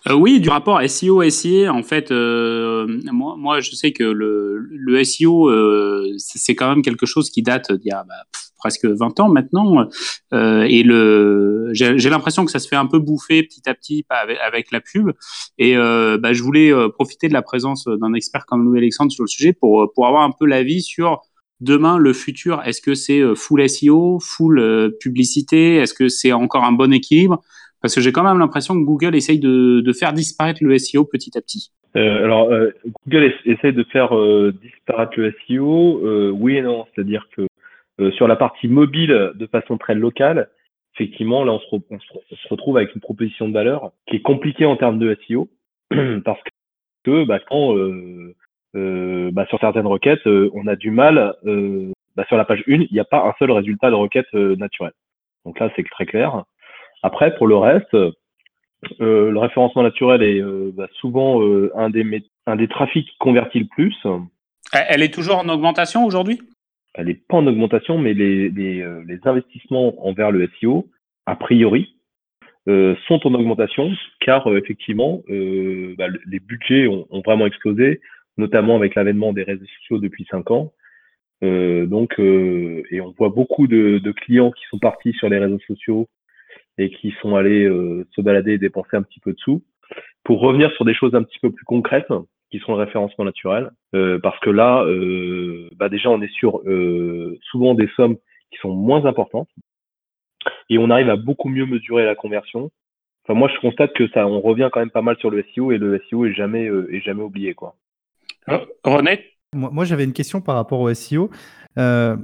Euh, 0.08 0.14
oui, 0.14 0.40
du 0.40 0.49
rapport 0.49 0.81
SEO 0.88 1.28
SIA, 1.31 1.72
en 1.72 1.82
fait, 1.82 2.10
euh, 2.10 2.87
moi, 3.12 3.37
moi, 3.38 3.60
je 3.60 3.70
sais 3.75 3.93
que 3.93 4.02
le, 4.02 4.58
le 4.58 5.04
SEO, 5.04 5.49
euh, 5.49 6.12
c'est 6.19 6.56
quand 6.56 6.69
même 6.69 6.82
quelque 6.82 7.06
chose 7.06 7.31
qui 7.31 7.43
date 7.43 7.72
d'il 7.72 7.88
y 7.88 7.93
a 7.93 8.02
bah, 8.02 8.14
presque 8.56 8.84
20 8.84 9.20
ans 9.20 9.28
maintenant. 9.28 9.87
Euh, 10.34 10.66
et 10.69 10.82
j'ai 11.72 12.10
l'impression 12.10 12.44
que 12.44 12.50
ça 12.50 12.58
se 12.58 12.66
fait 12.66 12.76
un 12.76 12.87
peu 12.87 12.99
bouffer 12.99 13.44
petit 13.44 13.69
à 13.69 13.75
petit 13.75 14.04
avec, 14.10 14.38
avec 14.38 14.72
la 14.72 14.81
pub. 14.81 15.12
Et 15.58 15.76
euh, 15.76 16.19
bah, 16.19 16.32
je 16.32 16.43
voulais 16.43 16.72
profiter 16.90 17.28
de 17.28 17.32
la 17.32 17.43
présence 17.43 17.84
d'un 17.87 18.14
expert 18.14 18.44
comme 18.46 18.64
Louis 18.64 18.78
Alexandre 18.78 19.12
sur 19.12 19.22
le 19.22 19.28
sujet 19.28 19.52
pour, 19.52 19.93
pour 19.94 20.08
avoir 20.08 20.25
un 20.25 20.32
peu 20.32 20.46
l'avis 20.46 20.82
sur 20.82 21.20
demain, 21.60 21.96
le 21.96 22.12
futur. 22.12 22.60
Est-ce 22.64 22.81
que 22.81 22.94
c'est 22.94 23.22
full 23.37 23.69
SEO, 23.69 24.19
full 24.20 24.96
publicité? 24.98 25.76
Est-ce 25.76 25.94
que 25.94 26.08
c'est 26.08 26.32
encore 26.32 26.64
un 26.64 26.72
bon 26.72 26.93
équilibre? 26.93 27.40
Parce 27.82 27.96
que 27.96 28.00
j'ai 28.00 28.12
quand 28.12 28.23
même 28.23 28.38
l'impression 28.38 28.75
que 28.75 28.84
Google 28.84 29.14
essaye 29.17 29.40
de, 29.40 29.93
faire 29.93 30.12
disparaître 30.12 30.62
le 30.62 30.79
SEO 30.79 31.05
petit 31.05 31.37
à 31.37 31.40
petit. 31.40 31.73
Euh, 31.96 32.25
alors, 32.25 32.50
euh, 32.50 32.70
Google 33.06 33.34
essaye 33.44 33.73
de 33.73 33.82
faire 33.84 34.17
euh, 34.17 34.55
disparaître 34.62 35.12
le 35.17 35.34
SEO, 35.46 36.00
euh, 36.06 36.31
oui 36.31 36.56
et 36.56 36.62
non. 36.62 36.87
C'est-à-dire 36.94 37.29
que 37.37 37.46
euh, 38.00 38.11
sur 38.12 38.29
la 38.29 38.37
partie 38.37 38.69
mobile, 38.69 39.32
de 39.34 39.46
façon 39.46 39.76
très 39.76 39.94
locale, 39.94 40.49
effectivement, 40.94 41.44
là, 41.44 41.52
on 41.52 41.58
se, 41.58 41.67
on 41.90 41.99
se, 41.99 42.49
retrouve 42.49 42.76
avec 42.76 42.94
une 42.94 43.00
proposition 43.00 43.49
de 43.49 43.52
valeur 43.52 43.91
qui 44.06 44.17
est 44.17 44.22
compliquée 44.22 44.65
en 44.65 44.77
termes 44.77 44.98
de 44.98 45.19
SEO, 45.27 45.48
parce 46.24 46.41
que 47.05 47.24
bah, 47.24 47.41
quand 47.48 47.74
bah, 48.74 49.46
sur 49.48 49.58
certaines 49.58 49.86
requêtes, 49.86 50.27
on 50.27 50.67
a 50.67 50.77
du 50.77 50.91
mal. 50.91 51.34
Bah, 52.15 52.24
sur 52.29 52.36
la 52.36 52.44
page 52.44 52.62
1, 52.69 52.72
il 52.72 52.89
n'y 52.93 53.01
a 53.01 53.05
pas 53.05 53.27
un 53.27 53.32
seul 53.39 53.51
résultat 53.51 53.91
de 53.91 53.96
requête 53.96 54.32
naturelle. 54.32 54.93
Donc 55.44 55.58
là, 55.58 55.70
c'est 55.74 55.84
très 55.91 56.06
clair. 56.06 56.44
Après, 57.03 57.35
pour 57.35 57.47
le 57.47 57.56
reste, 57.56 57.94
euh, 59.01 59.31
le 59.31 59.39
référencement 59.39 59.82
naturel 59.82 60.23
est 60.23 60.41
euh, 60.41 60.73
bah, 60.75 60.89
souvent 61.01 61.43
euh, 61.43 61.71
un, 61.77 61.91
des, 61.91 62.05
un 62.47 62.56
des 62.56 62.69
trafics 62.69 63.09
qui 63.09 63.17
convertit 63.19 63.61
le 63.61 63.67
plus. 63.67 63.97
Elle 64.73 65.03
est 65.03 65.13
toujours 65.13 65.39
en 65.39 65.49
augmentation 65.49 66.05
aujourd'hui? 66.05 66.41
Elle 66.94 67.06
n'est 67.06 67.15
pas 67.15 67.39
en 67.39 67.47
augmentation, 67.47 67.99
mais 67.99 68.13
les, 68.13 68.49
les, 68.51 68.85
les, 69.06 69.19
investissements 69.25 70.06
envers 70.06 70.31
le 70.31 70.49
SEO, 70.61 70.89
a 71.27 71.37
priori, 71.37 71.97
euh, 72.69 72.94
sont 73.09 73.27
en 73.27 73.35
augmentation 73.35 73.91
car 74.21 74.47
effectivement, 74.56 75.23
euh, 75.31 75.94
bah, 75.97 76.09
les 76.27 76.39
budgets 76.39 76.87
ont, 76.87 77.06
ont, 77.11 77.23
vraiment 77.23 77.47
explosé, 77.47 78.01
notamment 78.37 78.77
avec 78.77 78.94
l'avènement 78.94 79.32
des 79.32 79.43
réseaux 79.43 79.67
sociaux 79.79 79.99
depuis 79.99 80.27
cinq 80.31 80.51
ans. 80.51 80.73
Donc, 81.43 82.21
et 82.21 83.01
on 83.01 83.13
voit 83.19 83.31
beaucoup 83.31 83.67
de, 83.67 83.99
de, 83.99 84.13
clients 84.13 84.53
qui 84.53 84.63
sont 84.71 84.79
partis 84.79 85.13
sur 85.15 85.29
les 85.29 85.39
réseaux 85.39 85.59
sociaux 85.67 86.09
et 86.79 86.91
qui 86.91 87.14
sont 87.20 87.36
allés 87.36 87.64
euh, 87.64 88.06
se 88.14 88.20
balader 88.20 88.52
et 88.52 88.58
dépenser 88.58 88.96
un 88.96 89.02
petit 89.02 89.20
peu 89.20 89.32
de 89.32 89.38
sous. 89.38 89.62
Pour 90.24 90.41
revenir 90.41 90.70
sur 90.72 90.84
des 90.84 90.94
choses 90.94 91.14
un 91.14 91.22
petit 91.22 91.38
peu 91.41 91.50
plus 91.50 91.64
concrètes, 91.64 92.12
qui 92.50 92.58
sont 92.60 92.72
le 92.72 92.79
référencement 92.84 93.24
naturel, 93.24 93.70
euh, 93.94 94.19
parce 94.19 94.38
que 94.41 94.50
là, 94.50 94.84
euh, 94.84 95.70
bah 95.76 95.88
déjà, 95.88 96.10
on 96.10 96.20
est 96.20 96.32
sur 96.32 96.60
souvent 97.50 97.74
des 97.74 97.88
sommes 97.96 98.17
qui 98.50 98.58
sont 98.60 98.74
moins 98.74 99.05
importantes, 99.06 99.48
et 100.69 100.79
on 100.79 100.91
arrive 100.91 101.10
à 101.10 101.17
beaucoup 101.17 101.48
mieux 101.48 101.67
mesurer 101.67 102.05
la 102.05 102.14
conversion. 102.14 102.70
Enfin, 103.24 103.38
moi, 103.38 103.48
je 103.55 103.60
constate 103.60 103.93
que 103.94 104.08
ça, 104.08 104.26
on 104.26 104.41
revient 104.41 104.69
quand 104.72 104.81
même 104.81 104.91
pas 104.91 105.02
mal 105.02 105.17
sur 105.19 105.31
le 105.31 105.44
SEO, 105.55 105.72
et 105.72 105.79
le 105.79 106.02
SEO 106.08 106.26
est 106.26 106.34
jamais, 106.34 106.67
est 106.67 107.00
jamais 107.00 107.22
oublié, 107.22 107.55
quoi. 107.55 107.74
René? 108.84 109.20
Moi, 109.55 109.70
moi 109.70 109.84
j'avais 109.84 110.05
une 110.05 110.12
question 110.12 110.41
par 110.41 110.56
rapport 110.56 110.81
au 110.81 110.93
SEO. 110.93 111.31
Euh, 111.79 112.17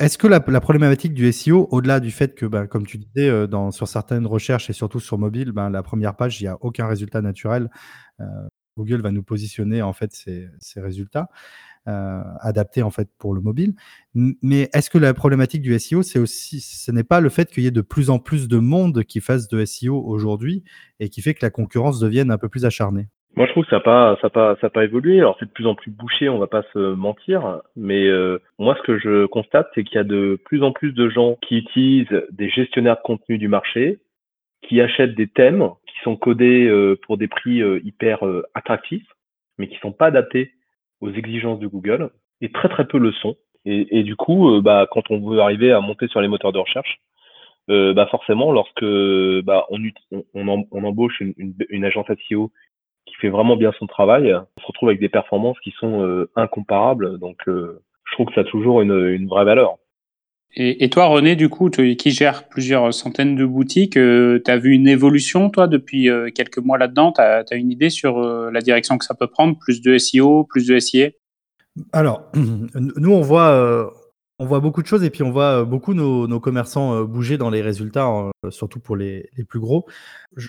est-ce 0.00 0.18
que 0.18 0.26
la, 0.26 0.40
problématique 0.40 1.14
du 1.14 1.30
SEO, 1.32 1.68
au-delà 1.70 2.00
du 2.00 2.10
fait 2.10 2.34
que, 2.34 2.46
bah, 2.46 2.66
comme 2.66 2.86
tu 2.86 2.98
disais, 2.98 3.28
euh, 3.28 3.70
sur 3.70 3.86
certaines 3.86 4.26
recherches 4.26 4.68
et 4.68 4.72
surtout 4.72 5.00
sur 5.00 5.18
mobile, 5.18 5.52
ben, 5.52 5.70
la 5.70 5.82
première 5.82 6.16
page, 6.16 6.40
il 6.40 6.44
n'y 6.44 6.48
a 6.48 6.58
aucun 6.60 6.86
résultat 6.86 7.22
naturel. 7.22 7.70
Euh, 8.20 8.24
Google 8.76 9.02
va 9.02 9.12
nous 9.12 9.22
positionner 9.22 9.82
en 9.82 9.92
fait 9.92 10.12
ces, 10.12 10.80
résultats. 10.80 11.28
adapté 11.86 12.82
en 12.82 12.90
fait 12.90 13.08
pour 13.18 13.34
le 13.34 13.40
mobile. 13.40 13.74
Mais 14.14 14.68
est-ce 14.72 14.90
que 14.90 14.98
la 14.98 15.14
problématique 15.14 15.62
du 15.62 15.78
SEO, 15.78 16.02
c'est 16.02 16.18
aussi, 16.18 16.60
ce 16.60 16.90
n'est 16.90 17.04
pas 17.04 17.20
le 17.20 17.28
fait 17.28 17.50
qu'il 17.50 17.62
y 17.62 17.66
ait 17.66 17.70
de 17.70 17.82
plus 17.82 18.10
en 18.10 18.18
plus 18.18 18.48
de 18.48 18.58
monde 18.58 19.04
qui 19.04 19.20
fasse 19.20 19.48
de 19.48 19.64
SEO 19.64 20.02
aujourd'hui 20.04 20.64
et 20.98 21.08
qui 21.08 21.22
fait 21.22 21.34
que 21.34 21.44
la 21.44 21.50
concurrence 21.50 22.00
devienne 22.00 22.30
un 22.32 22.38
peu 22.38 22.48
plus 22.48 22.64
acharnée? 22.64 23.08
Moi, 23.36 23.46
je 23.46 23.50
trouve 23.50 23.64
que 23.64 23.70
ça 23.70 23.76
n'a 23.76 23.82
pas, 23.82 24.16
ça 24.20 24.30
pas, 24.30 24.56
ça 24.60 24.70
pas 24.70 24.84
évolué. 24.84 25.18
Alors, 25.18 25.36
c'est 25.38 25.46
de 25.46 25.50
plus 25.50 25.66
en 25.66 25.74
plus 25.74 25.90
bouché, 25.90 26.28
on 26.28 26.38
va 26.38 26.46
pas 26.46 26.62
se 26.72 26.94
mentir. 26.94 27.62
Mais 27.74 28.06
euh, 28.06 28.38
moi, 28.58 28.76
ce 28.76 28.82
que 28.82 28.98
je 28.98 29.26
constate, 29.26 29.68
c'est 29.74 29.82
qu'il 29.82 29.96
y 29.96 29.98
a 29.98 30.04
de 30.04 30.38
plus 30.44 30.62
en 30.62 30.70
plus 30.70 30.92
de 30.92 31.08
gens 31.08 31.36
qui 31.42 31.58
utilisent 31.58 32.22
des 32.30 32.48
gestionnaires 32.48 32.96
de 32.96 33.02
contenu 33.02 33.38
du 33.38 33.48
marché, 33.48 33.98
qui 34.62 34.80
achètent 34.80 35.16
des 35.16 35.26
thèmes 35.26 35.68
qui 35.86 35.98
sont 36.04 36.16
codés 36.16 36.66
euh, 36.66 36.96
pour 37.02 37.18
des 37.18 37.26
prix 37.26 37.60
euh, 37.60 37.80
hyper 37.84 38.20
attractifs, 38.54 39.06
mais 39.58 39.66
qui 39.68 39.78
sont 39.78 39.92
pas 39.92 40.06
adaptés 40.06 40.52
aux 41.00 41.10
exigences 41.10 41.58
de 41.58 41.66
Google, 41.66 42.10
et 42.40 42.52
très 42.52 42.68
très 42.68 42.86
peu 42.86 42.98
le 42.98 43.12
sont. 43.12 43.36
Et, 43.66 44.02
du 44.02 44.14
coup, 44.14 44.60
bah, 44.60 44.86
quand 44.90 45.10
on 45.10 45.26
veut 45.26 45.40
arriver 45.40 45.72
à 45.72 45.80
monter 45.80 46.06
sur 46.08 46.20
les 46.20 46.28
moteurs 46.28 46.52
de 46.52 46.58
recherche, 46.58 47.00
bah 47.66 48.06
forcément, 48.10 48.52
lorsque 48.52 48.84
bah, 49.42 49.66
on, 49.70 50.84
embauche 50.84 51.18
une, 51.20 51.32
une, 51.38 51.54
une 51.70 51.84
agence 51.86 52.06
SEO 52.28 52.52
qui 53.14 53.20
fait 53.20 53.28
vraiment 53.28 53.56
bien 53.56 53.72
son 53.78 53.86
travail, 53.86 54.34
on 54.34 54.60
se 54.60 54.66
retrouve 54.66 54.88
avec 54.88 55.00
des 55.00 55.08
performances 55.08 55.58
qui 55.60 55.72
sont 55.78 56.02
euh, 56.02 56.30
incomparables. 56.36 57.18
Donc, 57.18 57.36
euh, 57.48 57.82
je 58.04 58.12
trouve 58.14 58.26
que 58.26 58.34
ça 58.34 58.42
a 58.42 58.44
toujours 58.44 58.80
une, 58.82 59.08
une 59.08 59.28
vraie 59.28 59.44
valeur. 59.44 59.76
Et, 60.56 60.84
et, 60.84 60.90
toi, 60.90 61.06
René, 61.06 61.34
du 61.34 61.48
coup, 61.48 61.68
qui 61.68 62.10
gère 62.12 62.48
plusieurs 62.48 62.94
centaines 62.94 63.34
de 63.34 63.44
boutiques, 63.44 63.96
euh, 63.96 64.40
tu 64.44 64.50
as 64.50 64.56
vu 64.56 64.72
une 64.72 64.86
évolution, 64.86 65.50
toi, 65.50 65.66
depuis 65.66 66.08
quelques 66.34 66.58
mois 66.58 66.78
là-dedans? 66.78 67.12
Tu 67.12 67.20
as, 67.20 67.44
as, 67.50 67.56
une 67.56 67.72
idée 67.72 67.90
sur 67.90 68.20
la 68.20 68.60
direction 68.60 68.96
que 68.96 69.04
ça 69.04 69.14
peut 69.14 69.26
prendre? 69.26 69.58
Plus 69.58 69.82
de 69.82 69.98
SEO, 69.98 70.44
plus 70.44 70.68
de 70.68 70.78
SIA 70.78 71.10
Alors, 71.92 72.22
nous, 72.74 73.12
on 73.12 73.20
voit 73.20 73.92
on 74.38 74.46
voit 74.46 74.60
beaucoup 74.60 74.82
de 74.82 74.86
choses 74.86 75.04
et 75.04 75.10
puis 75.10 75.22
on 75.22 75.30
voit 75.30 75.60
euh, 75.60 75.64
beaucoup 75.64 75.94
nos, 75.94 76.26
nos 76.26 76.40
commerçants 76.40 76.94
euh, 76.94 77.04
bouger 77.04 77.38
dans 77.38 77.50
les 77.50 77.62
résultats, 77.62 78.08
euh, 78.08 78.50
surtout 78.50 78.80
pour 78.80 78.96
les, 78.96 79.30
plus 79.48 79.60
gros. 79.60 79.86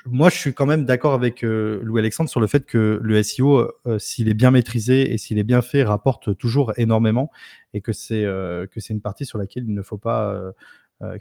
moi, 0.08 0.30
je 0.30 0.38
suis 0.38 0.54
quand 0.54 0.66
même 0.66 0.86
d'accord 0.86 1.14
avec 1.14 1.42
Louis-Alexandre 1.44 2.30
sur 2.30 2.40
le 2.40 2.48
fait 2.48 2.66
que 2.66 3.00
le 3.02 3.24
SEO, 3.24 3.72
s'il 4.00 4.30
est 4.30 4.34
bien 4.34 4.52
maîtrisé 4.52 5.14
et 5.14 5.18
s'il 5.18 5.38
est 5.38 5.44
bien 5.44 5.62
fait, 5.62 5.84
rapporte 5.84 6.38
toujours 6.38 6.74
énormément 6.78 7.30
et 7.74 7.82
que 7.82 7.92
c'est 7.92 8.24
que 8.24 8.80
c'est 8.80 8.94
une 8.94 9.02
partie 9.02 9.26
sur 9.26 9.38
laquelle 9.38 9.66
il 9.68 9.74
ne 9.74 9.82
faut 9.82 9.98
pas 9.98 10.54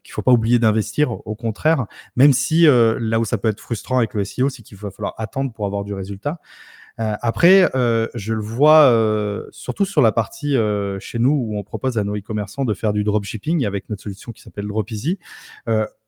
qu'il 0.02 0.12
faut 0.12 0.22
pas 0.22 0.32
oublier 0.32 0.58
d'investir. 0.58 1.10
Au 1.26 1.34
contraire, 1.34 1.86
même 2.16 2.32
si 2.32 2.66
là 2.66 3.18
où 3.18 3.24
ça 3.24 3.38
peut 3.38 3.48
être 3.48 3.60
frustrant 3.60 3.98
avec 3.98 4.14
le 4.14 4.24
SEO, 4.24 4.48
c'est 4.48 4.62
qu'il 4.62 4.78
va 4.78 4.90
falloir 4.90 5.14
attendre 5.18 5.52
pour 5.52 5.66
avoir 5.66 5.84
du 5.84 5.94
résultat. 5.94 6.38
Euh, 7.00 7.14
après, 7.20 7.68
euh, 7.74 8.06
je 8.14 8.34
le 8.34 8.40
vois 8.40 8.84
euh, 8.84 9.46
surtout 9.50 9.84
sur 9.84 10.00
la 10.00 10.12
partie 10.12 10.56
chez 11.00 11.18
nous 11.18 11.32
où 11.32 11.58
on 11.58 11.62
propose 11.62 11.98
à 11.98 12.04
nos 12.04 12.16
e-commerçants 12.16 12.64
de 12.64 12.74
faire 12.74 12.92
du 12.92 13.04
dropshipping 13.04 13.66
avec 13.66 13.88
notre 13.88 14.02
solution 14.02 14.32
qui 14.32 14.42
s'appelle 14.42 14.66
Dropeasy 14.66 15.18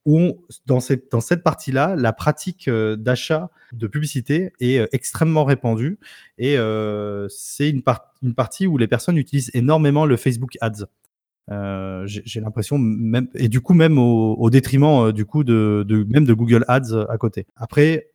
où 0.07 0.40
dans 0.66 0.78
cette, 0.78 1.11
dans 1.11 1.21
cette 1.21 1.43
partie-là, 1.43 1.97
la 1.97 2.12
pratique 2.12 2.71
d'achat 2.71 3.50
de 3.73 3.88
publicité 3.88 4.52
est 4.61 4.88
extrêmement 4.95 5.45
répandue 5.45 5.99
et 6.38 6.57
euh, 6.59 7.26
c'est 7.28 7.69
une, 7.69 7.83
une 8.23 8.35
partie 8.35 8.69
où 8.69 8.78
les 8.78 8.87
personnes 8.87 9.16
utilisent 9.16 9.50
énormément 9.52 10.07
le 10.07 10.16
Facebook 10.16 10.57
Ads. 10.61 10.87
Euh, 11.50 12.05
J'ai 12.07 12.40
l'impression 12.40 12.78
même 12.78 13.28
et 13.35 13.49
du 13.49 13.61
coup 13.61 13.75
même 13.75 13.99
au, 13.99 14.35
au 14.35 14.49
détriment 14.49 15.11
du 15.11 15.26
coup 15.26 15.43
de, 15.43 15.85
de, 15.87 16.05
même 16.05 16.25
de 16.25 16.35
Google 16.35 16.64
Ads 16.69 17.07
à 17.09 17.19
côté. 17.19 17.47
Après, 17.57 18.09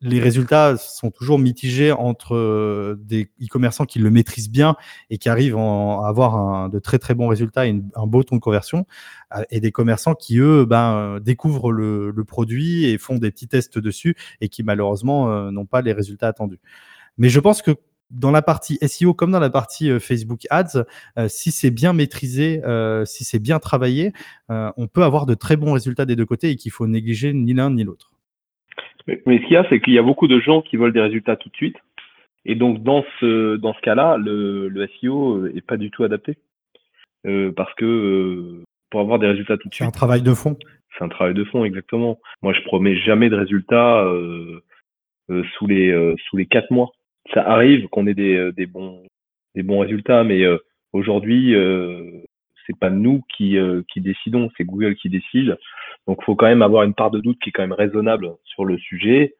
les 0.00 0.18
résultats 0.20 0.76
sont 0.76 1.10
toujours 1.10 1.38
mitigés 1.38 1.92
entre 1.92 2.34
euh, 2.34 2.96
des 2.98 3.30
e-commerçants 3.40 3.84
qui 3.84 3.98
le 4.00 4.10
maîtrisent 4.10 4.50
bien 4.50 4.76
et 5.10 5.18
qui 5.18 5.28
arrivent 5.28 5.56
à 5.56 6.08
avoir 6.08 6.68
de 6.68 6.78
très 6.78 6.98
très 6.98 7.14
bons 7.14 7.28
résultats 7.28 7.66
et 7.66 7.80
un 7.94 8.06
beau 8.06 8.24
taux 8.24 8.34
de 8.34 8.40
conversion, 8.40 8.86
euh, 9.36 9.42
et 9.50 9.60
des 9.60 9.70
commerçants 9.70 10.14
qui 10.14 10.38
eux 10.38 10.64
ben, 10.64 11.20
découvrent 11.20 11.70
le, 11.72 12.12
produit 12.26 12.84
et 12.84 12.98
font 12.98 13.16
des 13.16 13.30
petits 13.30 13.48
tests 13.48 13.78
dessus 13.78 14.16
et 14.40 14.48
qui 14.48 14.62
malheureusement 14.62 15.30
euh, 15.30 15.50
n'ont 15.50 15.66
pas 15.66 15.80
les 15.80 15.92
résultats 15.92 16.28
attendus. 16.28 16.60
Mais 17.16 17.28
je 17.28 17.40
pense 17.40 17.62
que 17.62 17.70
dans 18.10 18.30
la 18.30 18.42
partie 18.42 18.78
SEO 18.86 19.14
comme 19.14 19.30
dans 19.30 19.40
la 19.40 19.50
partie 19.50 20.00
Facebook 20.00 20.46
Ads, 20.50 20.84
si 21.28 21.52
c'est 21.52 21.70
bien 21.70 21.92
maîtrisé, 21.92 22.62
si 23.04 23.24
c'est 23.24 23.38
bien 23.38 23.58
travaillé, 23.58 24.14
on 24.48 24.86
peut 24.86 25.04
avoir 25.04 25.26
de 25.26 25.34
très 25.34 25.56
bons 25.56 25.72
résultats 25.72 26.06
des 26.06 26.16
deux 26.16 26.24
côtés 26.24 26.48
et 26.50 26.56
qu'il 26.56 26.72
faut 26.72 26.86
négliger 26.86 27.34
ni 27.34 27.52
l'un 27.52 27.70
ni 27.70 27.84
l'autre. 27.84 28.17
Mais, 29.08 29.38
ce 29.38 29.42
qu'il 29.44 29.52
y 29.52 29.56
a, 29.56 29.66
c'est 29.68 29.80
qu'il 29.80 29.94
y 29.94 29.98
a 29.98 30.02
beaucoup 30.02 30.28
de 30.28 30.38
gens 30.38 30.60
qui 30.60 30.76
veulent 30.76 30.92
des 30.92 31.00
résultats 31.00 31.36
tout 31.36 31.48
de 31.48 31.56
suite. 31.56 31.76
Et 32.44 32.54
donc, 32.54 32.82
dans 32.82 33.04
ce, 33.20 33.56
dans 33.56 33.74
ce 33.74 33.80
cas-là, 33.80 34.16
le, 34.18 34.68
le 34.68 34.88
SEO 35.00 35.46
est 35.46 35.66
pas 35.66 35.76
du 35.76 35.90
tout 35.90 36.04
adapté. 36.04 36.36
Euh, 37.26 37.52
parce 37.52 37.74
que 37.74 37.84
euh, 37.84 38.64
pour 38.90 39.00
avoir 39.00 39.18
des 39.18 39.26
résultats 39.26 39.56
tout 39.56 39.68
de 39.68 39.74
suite. 39.74 39.84
C'est 39.84 39.88
un 39.88 39.90
travail 39.90 40.22
de 40.22 40.34
fond. 40.34 40.56
C'est 40.96 41.04
un 41.04 41.08
travail 41.08 41.34
de 41.34 41.44
fond, 41.44 41.64
exactement. 41.64 42.18
Moi, 42.42 42.52
je 42.52 42.62
promets 42.62 42.96
jamais 42.96 43.28
de 43.28 43.36
résultats 43.36 44.02
euh, 44.04 44.62
euh 45.30 45.42
sous 45.56 45.66
les 45.66 45.90
euh, 45.90 46.14
sous 46.28 46.36
les 46.36 46.46
quatre 46.46 46.70
mois. 46.70 46.90
Ça 47.34 47.42
arrive 47.42 47.88
qu'on 47.88 48.06
ait 48.06 48.14
des, 48.14 48.52
des 48.56 48.66
bons 48.66 49.02
des 49.54 49.62
bons 49.62 49.80
résultats, 49.80 50.22
mais 50.24 50.44
aujourd'hui, 50.92 51.54
c'est 52.68 52.78
pas 52.78 52.90
nous 52.90 53.22
qui, 53.36 53.56
euh, 53.56 53.82
qui 53.92 54.00
décidons, 54.00 54.50
c'est 54.56 54.64
Google 54.64 54.94
qui 54.94 55.08
décide. 55.08 55.56
Donc, 56.06 56.22
faut 56.22 56.36
quand 56.36 56.46
même 56.46 56.62
avoir 56.62 56.84
une 56.84 56.94
part 56.94 57.10
de 57.10 57.18
doute 57.18 57.38
qui 57.42 57.48
est 57.48 57.52
quand 57.52 57.62
même 57.62 57.72
raisonnable 57.72 58.34
sur 58.44 58.64
le 58.64 58.78
sujet. 58.78 59.34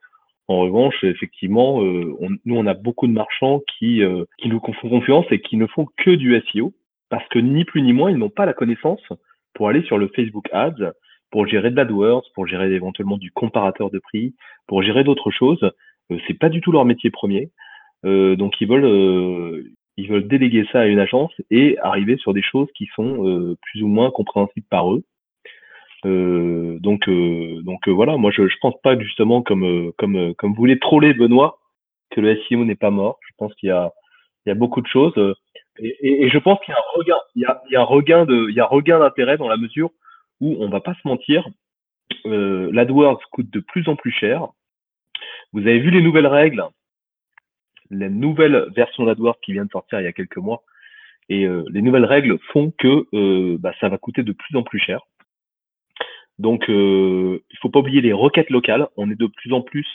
En 0.47 0.59
revanche, 0.61 1.03
effectivement, 1.03 1.83
euh, 1.83 2.15
nous, 2.43 2.57
on 2.57 2.65
a 2.65 2.73
beaucoup 2.73 3.07
de 3.07 3.13
marchands 3.13 3.61
qui, 3.77 4.03
euh, 4.03 4.25
qui 4.39 4.49
nous 4.49 4.59
font 4.59 4.89
confiance 4.89 5.25
et 5.29 5.39
qui 5.39 5.57
ne 5.57 5.67
font 5.67 5.87
que 5.97 6.11
du 6.11 6.35
SEO 6.51 6.73
parce 7.09 7.27
que 7.29 7.39
ni 7.39 7.65
plus 7.65 7.81
ni 7.83 7.93
moins, 7.93 8.11
ils 8.11 8.17
n'ont 8.17 8.29
pas 8.29 8.45
la 8.45 8.53
connaissance 8.53 9.01
pour 9.53 9.69
aller 9.69 9.83
sur 9.83 9.97
le 9.97 10.07
Facebook 10.15 10.47
Ads, 10.51 10.91
pour 11.31 11.47
gérer 11.47 11.69
de 11.69 11.75
l'AdWords, 11.75 12.25
pour 12.33 12.47
gérer 12.47 12.71
éventuellement 12.73 13.17
du 13.17 13.31
comparateur 13.31 13.91
de 13.91 13.99
prix, 13.99 14.33
pour 14.67 14.81
gérer 14.81 15.03
d'autres 15.03 15.31
choses. 15.31 15.71
Euh, 16.11 16.17
c'est 16.27 16.37
pas 16.37 16.49
du 16.49 16.61
tout 16.61 16.71
leur 16.71 16.85
métier 16.85 17.11
premier. 17.11 17.51
Euh, 18.05 18.35
donc 18.35 18.59
ils 18.61 18.67
veulent 18.67 19.65
ils 19.99 20.07
veulent 20.07 20.27
déléguer 20.27 20.65
ça 20.71 20.81
à 20.81 20.85
une 20.85 20.99
agence 20.99 21.33
et 21.51 21.77
arriver 21.79 22.17
sur 22.17 22.33
des 22.33 22.41
choses 22.41 22.69
qui 22.75 22.87
sont 22.95 23.27
euh, 23.27 23.57
plus 23.61 23.83
ou 23.83 23.87
moins 23.87 24.11
compréhensibles 24.11 24.67
par 24.69 24.93
eux. 24.93 25.03
Euh, 26.05 26.79
donc, 26.79 27.09
euh, 27.09 27.61
donc 27.63 27.87
voilà, 27.89 28.15
moi 28.15 28.31
je, 28.31 28.47
je 28.47 28.55
pense 28.61 28.75
pas 28.81 28.97
justement 28.97 29.41
comme 29.41 29.91
comme 29.97 30.33
comme 30.35 30.51
vous 30.51 30.57
voulez 30.57 30.79
troller 30.79 31.13
Benoît 31.13 31.59
que 32.11 32.21
le 32.21 32.37
SEO 32.43 32.63
n'est 32.63 32.75
pas 32.75 32.91
mort. 32.91 33.19
Je 33.27 33.33
pense 33.37 33.53
qu'il 33.55 33.67
y 33.67 33.71
a 33.71 33.91
il 34.45 34.49
y 34.49 34.51
a 34.53 34.55
beaucoup 34.55 34.81
de 34.81 34.87
choses 34.87 35.13
et, 35.79 36.23
et, 36.23 36.29
je 36.29 36.37
pense 36.37 36.59
qu'il 36.61 36.73
y 36.73 36.75
a 36.75 36.79
un 36.79 36.97
regain 36.97 37.19
il 37.35 37.41
y 37.41 37.45
a, 37.45 37.61
il 37.69 37.73
y 37.73 37.75
a 37.75 37.81
un 37.81 37.83
regain 37.83 38.25
de 38.25 38.47
il 38.49 38.55
y 38.55 38.61
a 38.61 38.65
regain 38.65 38.99
d'intérêt 38.99 39.37
dans 39.37 39.49
la 39.49 39.57
mesure 39.57 39.91
où 40.39 40.55
on 40.59 40.69
va 40.69 40.79
pas 40.79 40.93
se 40.93 41.05
mentir, 41.05 41.45
l'AdWords 42.23 43.21
coûte 43.31 43.49
de 43.49 43.59
plus 43.59 43.89
en 43.89 43.97
plus 43.97 44.11
cher. 44.11 44.47
Vous 45.51 45.61
avez 45.61 45.79
vu 45.79 45.91
les 45.91 46.01
nouvelles 46.01 46.27
règles? 46.27 46.63
La 47.89 48.09
nouvelle 48.09 48.67
version 48.75 49.05
d'AdWords 49.05 49.39
qui 49.41 49.53
vient 49.53 49.65
de 49.65 49.71
sortir 49.71 49.99
il 49.99 50.03
y 50.03 50.07
a 50.07 50.13
quelques 50.13 50.37
mois. 50.37 50.63
Et 51.29 51.45
euh, 51.45 51.63
les 51.69 51.81
nouvelles 51.81 52.05
règles 52.05 52.39
font 52.51 52.71
que 52.77 53.05
euh, 53.13 53.57
bah, 53.59 53.73
ça 53.79 53.89
va 53.89 53.97
coûter 53.97 54.23
de 54.23 54.31
plus 54.31 54.55
en 54.57 54.63
plus 54.63 54.79
cher. 54.79 55.01
Donc, 56.39 56.69
euh, 56.69 57.43
il 57.51 57.57
faut 57.59 57.69
pas 57.69 57.79
oublier 57.79 58.01
les 58.01 58.13
requêtes 58.13 58.49
locales. 58.49 58.87
On 58.97 59.11
est 59.11 59.19
de 59.19 59.27
plus 59.27 59.53
en 59.53 59.61
plus 59.61 59.87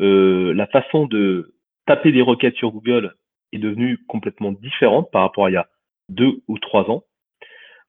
euh, 0.00 0.52
la 0.54 0.66
façon 0.66 1.06
de 1.06 1.54
taper 1.86 2.12
des 2.12 2.22
requêtes 2.22 2.56
sur 2.56 2.70
Google 2.70 3.14
est 3.52 3.58
devenue 3.58 3.98
complètement 4.06 4.52
différente 4.52 5.10
par 5.10 5.22
rapport 5.22 5.46
à 5.46 5.50
il 5.50 5.54
y 5.54 5.56
a 5.56 5.68
deux 6.08 6.42
ou 6.48 6.58
trois 6.58 6.88
ans. 6.90 7.04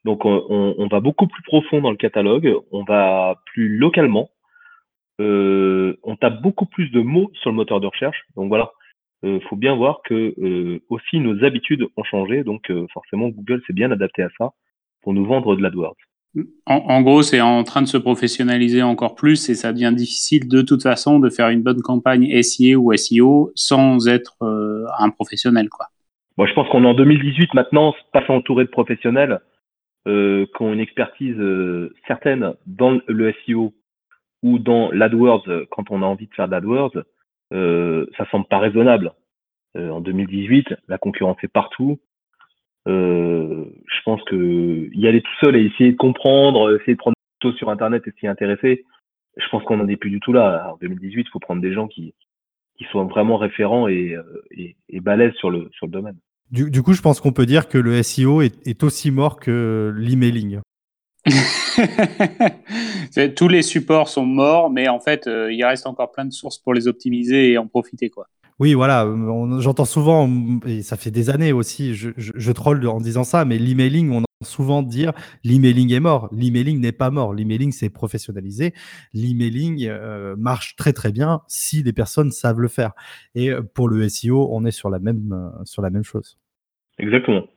Donc, 0.06 0.26
on, 0.26 0.76
on 0.78 0.88
va 0.88 1.00
beaucoup 1.00 1.28
plus 1.28 1.44
profond 1.44 1.82
dans 1.82 1.92
le 1.92 1.98
catalogue. 1.98 2.56
On 2.72 2.84
va 2.84 3.36
plus 3.46 3.78
localement. 3.78 4.30
Euh, 5.22 5.98
on 6.04 6.16
tape 6.16 6.42
beaucoup 6.42 6.66
plus 6.66 6.90
de 6.90 7.02
mots 7.02 7.30
sur 7.36 7.52
le 7.52 7.56
moteur 7.56 7.80
de 7.80 7.88
recherche. 7.88 8.24
Donc 8.36 8.48
voilà, 8.48 8.72
euh, 9.24 9.40
faut 9.50 9.56
bien 9.56 9.76
voir 9.76 10.02
que 10.04 10.34
euh, 10.42 10.80
aussi 10.90 11.20
nos 11.20 11.44
habitudes 11.44 11.86
ont 11.96 12.04
changé, 12.04 12.44
donc 12.44 12.72
euh, 12.72 12.88
forcément 12.92 13.30
Google 13.30 13.62
s'est 13.68 13.74
bien 13.74 13.92
adapté 13.92 14.24
à 14.24 14.30
ça 14.38 14.52
pour 15.04 15.14
nous 15.14 15.26
vendre 15.26 15.56
de 15.56 15.62
l'AdWords. 15.62 15.98
En, 16.66 16.76
en, 16.76 17.02
gros, 17.02 17.22
c'est 17.22 17.42
en 17.42 17.64
train 17.64 17.82
de 17.82 17.88
se 17.88 17.98
professionnaliser 17.98 18.82
encore 18.82 19.16
plus 19.16 19.50
et 19.50 19.54
ça 19.54 19.74
devient 19.74 19.94
difficile 19.94 20.48
de 20.48 20.62
toute 20.62 20.82
façon 20.82 21.20
de 21.20 21.30
faire 21.30 21.50
une 21.50 21.62
bonne 21.62 21.82
campagne 21.82 22.42
SIA 22.42 22.78
ou 22.80 22.96
SEO 22.96 23.52
sans 23.54 24.08
être 24.08 24.38
un 24.42 25.10
professionnel, 25.10 25.68
quoi. 25.68 25.88
Moi, 26.38 26.48
je 26.48 26.54
pense 26.54 26.70
qu'on 26.70 26.86
est 26.86 26.88
en 26.88 26.94
2018 26.94 27.54
maintenant, 27.54 27.94
pas 28.14 28.26
s'entourer 28.26 28.64
de 28.64 28.70
professionnels 28.70 29.42
euh, 30.08 30.46
qui 30.56 30.64
ont 30.64 30.72
une 30.72 30.80
expertise 30.80 31.36
certaine 32.08 32.54
dans 32.66 33.02
le 33.08 33.34
SEO 33.46 33.74
ou 34.42 34.58
dans 34.58 34.90
l'AdWords 34.92 35.48
quand 35.70 35.92
on 35.92 36.02
a 36.02 36.06
envie 36.06 36.28
de 36.28 36.34
faire 36.34 36.48
de 36.48 36.54
l'AdWords 36.54 37.04
euh, 37.52 38.06
ça 38.18 38.26
semble 38.32 38.46
pas 38.48 38.60
raisonnable. 38.60 39.14
Euh, 39.78 39.90
en 39.90 40.02
2018, 40.02 40.76
la 40.88 40.98
concurrence 40.98 41.38
est 41.44 41.52
partout. 41.52 42.00
Euh, 42.88 43.66
je 43.86 44.02
pense 44.04 44.22
que 44.24 44.90
y 44.94 45.08
aller 45.08 45.22
tout 45.22 45.32
seul 45.40 45.56
et 45.56 45.66
essayer 45.66 45.92
de 45.92 45.98
comprendre, 45.98 46.76
essayer 46.76 46.94
de 46.94 46.98
prendre 46.98 47.16
des 47.16 47.48
photos 47.48 47.58
sur 47.58 47.70
Internet 47.70 48.04
et 48.08 48.14
s'y 48.20 48.28
intéresser, 48.28 48.86
je 49.38 49.48
pense 49.50 49.64
qu'on 49.64 49.78
n'en 49.78 49.88
est 49.88 49.98
plus 49.98 50.10
du 50.10 50.20
tout 50.20 50.34
là. 50.34 50.72
En 50.74 50.78
2018, 50.78 51.22
il 51.22 51.30
faut 51.30 51.40
prendre 51.40 51.62
des 51.62 51.74
gens 51.74 51.88
qui, 51.88 52.14
qui 52.78 52.86
soient 52.86 53.04
vraiment 53.04 53.38
référents 53.38 53.88
et, 53.88 54.18
et, 54.52 55.00
balèzes 55.00 55.34
sur 55.36 55.52
le, 55.52 55.70
sur 55.74 55.86
le 55.86 55.92
domaine. 55.92 56.18
Du, 56.52 56.84
coup, 56.84 56.92
je 56.92 57.02
pense 57.02 57.22
qu'on 57.22 57.32
peut 57.32 57.46
dire 57.46 57.70
que 57.70 57.78
le 57.78 58.04
SEO 58.04 58.42
est, 58.42 58.84
aussi 58.84 59.10
mort 59.10 59.40
que 59.40 59.94
l'emailing. 59.96 60.60
Tous 63.36 63.48
les 63.48 63.62
supports 63.62 64.10
sont 64.10 64.26
morts, 64.26 64.72
mais 64.72 64.88
en 64.88 65.00
fait, 65.00 65.28
euh, 65.28 65.54
il 65.54 65.64
reste 65.64 65.86
encore 65.86 66.12
plein 66.12 66.26
de 66.26 66.34
sources 66.34 66.58
pour 66.58 66.74
les 66.74 66.88
optimiser 66.88 67.52
et 67.52 67.58
en 67.58 67.68
profiter. 67.68 68.10
quoi. 68.10 68.28
Oui, 68.60 68.74
voilà, 68.74 69.08
j'entends 69.60 69.86
souvent, 69.86 70.30
et 70.68 70.82
ça 70.84 70.98
fait 70.98 71.10
des 71.10 71.30
anannées 71.30 71.52
aussi, 71.52 71.96
je, 71.96 72.10
je, 72.16 72.52
troll 72.52 72.86
en 72.88 73.00
disant 73.02 73.24
ça, 73.24 73.44
mais 73.44 73.58
l'emailing, 73.58 74.12
on 74.12 74.18
entend 74.20 74.26
souvent 74.44 74.84
dire 74.84 75.14
l'emailing 75.44 75.92
est 75.94 76.00
mort. 76.00 76.30
L'emailing 76.32 76.80
n'est 76.80 76.92
pas 76.92 77.10
mort. 77.10 77.34
L'emailing, 77.34 77.72
c'est 77.72 77.90
professionnalisé. 77.90 78.76
L'emailing 79.14 79.88
euh, 79.88 80.36
marche 80.38 80.76
très 80.76 80.94
très 80.94 81.12
bien 81.12 81.42
si 81.48 81.82
les 81.82 81.94
personnes 81.94 82.32
savent 82.32 82.60
le 82.60 82.68
faire. 82.68 82.92
Et 83.34 83.50
euh, 83.50 83.64
pour 83.64 83.90
le 83.90 84.08
SEO, 84.08 84.50
on 84.52 84.64
est 84.66 84.72
sur 84.72 84.92
la 84.92 85.00
même, 85.00 85.52
sur 85.64 85.82
la 85.82 85.90
même 85.90 86.04
chose. 86.04 86.38
Exactement. 87.00 87.48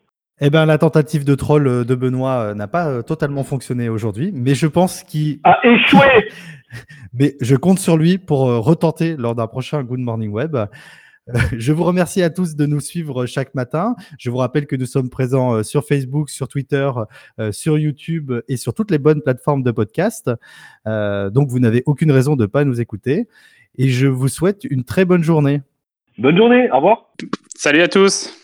Eh 0.40 0.50
ben, 0.50 0.66
la 0.66 0.78
tentative 0.78 1.24
de 1.24 1.36
troll 1.36 1.68
euh, 1.68 1.84
de 1.84 1.94
Benoît 1.94 2.38
euh, 2.38 2.54
n'a 2.54 2.66
pas 2.66 2.88
euh, 2.88 3.02
totalement 3.02 3.44
fonctionné 3.44 3.88
aujourd'hui, 3.88 4.32
mais 4.34 4.56
je 4.56 4.66
pense 4.66 5.04
qu'il 5.04 5.38
a 5.44 5.58
échoué. 5.62 6.28
mais 7.14 7.36
je 7.40 7.54
compte 7.54 7.78
sur 7.78 7.96
lui 7.96 8.18
pour 8.18 8.40
retenter 8.40 9.16
lors 9.16 9.36
d'un 9.36 9.46
prochain 9.46 9.84
Good 9.84 10.00
Morning 10.00 10.32
Web. 10.32 10.56
Je 11.56 11.72
vous 11.72 11.84
remercie 11.84 12.22
à 12.22 12.28
tous 12.28 12.54
de 12.54 12.66
nous 12.66 12.80
suivre 12.80 13.24
chaque 13.24 13.54
matin. 13.54 13.94
Je 14.18 14.28
vous 14.28 14.36
rappelle 14.36 14.66
que 14.66 14.76
nous 14.76 14.84
sommes 14.84 15.08
présents 15.08 15.62
sur 15.62 15.86
Facebook, 15.86 16.28
sur 16.28 16.48
Twitter, 16.48 16.90
sur 17.50 17.78
YouTube 17.78 18.30
et 18.46 18.58
sur 18.58 18.74
toutes 18.74 18.90
les 18.90 18.98
bonnes 18.98 19.22
plateformes 19.22 19.62
de 19.62 19.70
podcast. 19.70 20.30
Donc, 20.84 21.48
vous 21.48 21.60
n'avez 21.60 21.82
aucune 21.86 22.10
raison 22.10 22.36
de 22.36 22.42
ne 22.42 22.46
pas 22.46 22.64
nous 22.64 22.78
écouter. 22.78 23.26
Et 23.78 23.88
je 23.88 24.06
vous 24.06 24.28
souhaite 24.28 24.64
une 24.64 24.84
très 24.84 25.06
bonne 25.06 25.24
journée. 25.24 25.62
Bonne 26.18 26.36
journée. 26.36 26.70
Au 26.70 26.76
revoir. 26.76 27.14
Salut 27.56 27.80
à 27.80 27.88
tous. 27.88 28.30